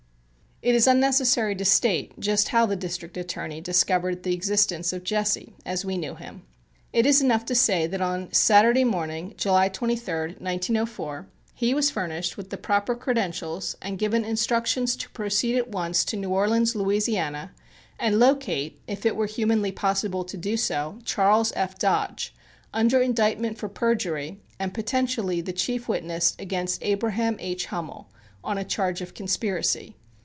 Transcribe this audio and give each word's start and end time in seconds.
It 0.63 0.75
is 0.75 0.85
unnecessary 0.85 1.55
to 1.55 1.65
state 1.65 2.19
just 2.19 2.49
how 2.49 2.67
the 2.67 2.75
District 2.75 3.17
Attorney 3.17 3.61
discovered 3.61 4.21
the 4.21 4.35
existence 4.35 4.93
of 4.93 5.03
"Jesse," 5.03 5.55
as 5.65 5.83
we 5.83 5.97
knew 5.97 6.13
him. 6.13 6.43
It 6.93 7.07
is 7.07 7.19
enough 7.19 7.45
to 7.45 7.55
say 7.55 7.87
that 7.87 7.99
on 7.99 8.31
Saturday 8.31 8.83
morning, 8.83 9.33
July 9.37 9.69
23, 9.69 10.13
1904, 10.37 11.25
he 11.55 11.73
was 11.73 11.89
furnished 11.89 12.37
with 12.37 12.51
the 12.51 12.59
proper 12.59 12.93
credentials 12.93 13.75
and 13.81 13.97
given 13.97 14.23
instructions 14.23 14.95
to 14.97 15.09
proceed 15.09 15.57
at 15.57 15.69
once 15.71 16.05
to 16.05 16.15
New 16.15 16.29
Orleans, 16.29 16.75
Louisiana, 16.75 17.53
and 17.99 18.19
"locate," 18.19 18.79
if 18.85 19.03
it 19.03 19.15
were 19.15 19.25
humanly 19.25 19.71
possible 19.71 20.23
to 20.25 20.37
do 20.37 20.57
so, 20.57 20.99
Charles 21.03 21.51
F. 21.55 21.79
Dodge, 21.79 22.35
under 22.71 23.01
indictment 23.01 23.57
for 23.57 23.67
perjury, 23.67 24.39
and 24.59 24.75
potentially 24.75 25.41
the 25.41 25.53
chief 25.53 25.89
witness 25.89 26.35
against 26.37 26.83
Abraham 26.83 27.35
H. 27.39 27.65
Hummel, 27.65 28.11
on 28.43 28.59
a 28.59 28.63
charge 28.63 29.01
of 29.01 29.15
conspiracy. 29.15 29.95